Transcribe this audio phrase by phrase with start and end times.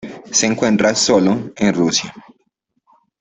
[0.31, 2.11] Se encuentra sólo en Russia.